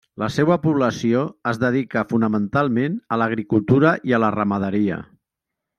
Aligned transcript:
La 0.21 0.27
seua 0.35 0.55
població 0.61 1.19
es 1.51 1.59
dedica 1.65 2.03
fonamentalment 2.15 2.97
a 3.17 3.21
l'agricultura 3.23 3.95
i 4.13 4.17
a 4.21 4.25
la 4.27 4.37
ramaderia. 4.39 5.01